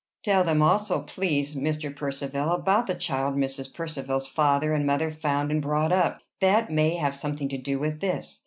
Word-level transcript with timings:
"Tell 0.23 0.43
them 0.43 0.63
also, 0.63 1.03
please, 1.03 1.53
Mr. 1.53 1.95
Percivale, 1.95 2.53
about 2.53 2.87
the 2.87 2.95
child 2.95 3.35
Mrs. 3.35 3.71
Percivale's 3.71 4.27
father 4.27 4.73
and 4.73 4.83
mother 4.83 5.11
found 5.11 5.51
and 5.51 5.61
brought 5.61 5.91
up. 5.91 6.21
That 6.39 6.71
may 6.71 6.95
have 6.95 7.13
something 7.15 7.49
to 7.49 7.57
do 7.59 7.77
with 7.77 7.99
this." 7.99 8.39